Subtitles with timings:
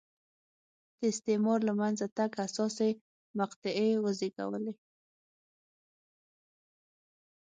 [0.97, 2.89] د استعمار له منځه تګ حساسې
[3.39, 4.73] مقطعې وزېږولې.